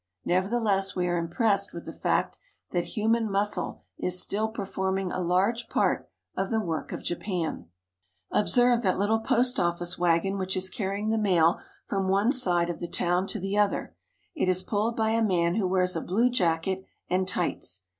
[0.25, 2.39] Nevertheless, we are impressed with the fact
[2.71, 7.35] that human muscle is still performing a large part of the work of Japan.
[7.35, 7.69] Girls in Summer Dress.
[7.69, 12.31] TOKYO 4$ Observe that little post office wagon which is carrying the mail from one
[12.31, 13.95] side of the town to the other.
[14.33, 17.81] It is pulled by a man who wears a blue jacket and tights.